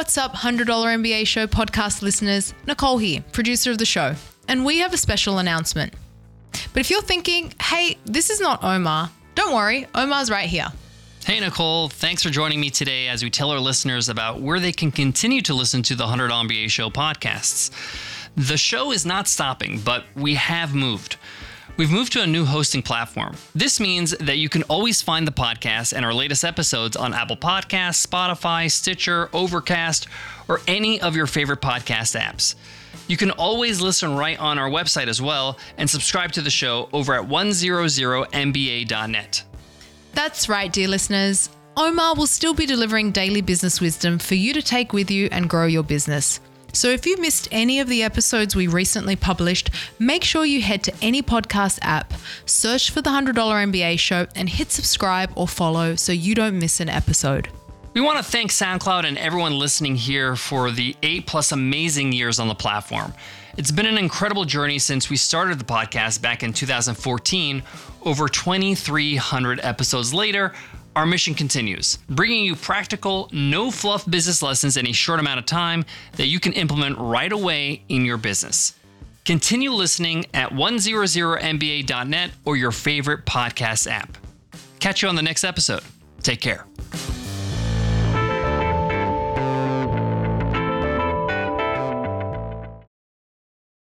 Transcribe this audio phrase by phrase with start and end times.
[0.00, 2.54] What's up, $100 MBA Show podcast listeners?
[2.66, 4.14] Nicole here, producer of the show.
[4.48, 5.92] And we have a special announcement.
[6.72, 10.68] But if you're thinking, hey, this is not Omar, don't worry, Omar's right here.
[11.26, 14.72] Hey, Nicole, thanks for joining me today as we tell our listeners about where they
[14.72, 17.70] can continue to listen to the $100 MBA Show podcasts.
[18.36, 21.18] The show is not stopping, but we have moved.
[21.80, 23.34] We've moved to a new hosting platform.
[23.54, 27.38] This means that you can always find the podcast and our latest episodes on Apple
[27.38, 30.06] Podcasts, Spotify, Stitcher, Overcast,
[30.46, 32.54] or any of your favorite podcast apps.
[33.08, 36.90] You can always listen right on our website as well and subscribe to the show
[36.92, 39.44] over at 100mba.net.
[40.12, 41.48] That's right, dear listeners.
[41.78, 45.48] Omar will still be delivering daily business wisdom for you to take with you and
[45.48, 46.40] grow your business.
[46.72, 50.82] So if you missed any of the episodes we recently published, make sure you head
[50.84, 52.14] to any podcast app,
[52.46, 56.80] search for the $100 MBA show, and hit subscribe or follow so you don't miss
[56.80, 57.48] an episode.
[57.92, 62.38] We want to thank SoundCloud and everyone listening here for the eight plus amazing years
[62.38, 63.12] on the platform.
[63.56, 67.64] It's been an incredible journey since we started the podcast back in 2014.
[68.02, 70.52] Over 2,300 episodes later,
[70.96, 75.46] our mission continues, bringing you practical, no fluff business lessons in a short amount of
[75.46, 75.84] time
[76.16, 78.74] that you can implement right away in your business.
[79.24, 84.16] Continue listening at 100mba.net or your favorite podcast app.
[84.80, 85.82] Catch you on the next episode.
[86.22, 86.69] Take care.